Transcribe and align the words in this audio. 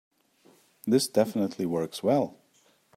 This 0.87 1.07
definitely 1.07 1.67
works 1.67 2.01
well. 2.01 2.39